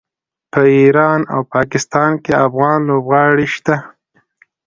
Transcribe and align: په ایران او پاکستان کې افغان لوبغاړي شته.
په 0.51 0.61
ایران 0.77 1.21
او 1.33 1.41
پاکستان 1.55 2.11
کې 2.23 2.33
افغان 2.47 2.79
لوبغاړي 2.89 3.47
شته. 3.55 3.75